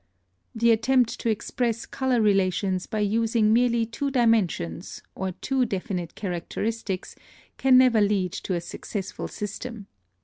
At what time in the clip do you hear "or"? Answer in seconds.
5.13-5.33